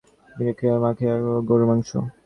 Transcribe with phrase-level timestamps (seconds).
[0.31, 1.89] প্রিয় খাবার মাবিয়া খিচুড়ি ও গরুর মাংস।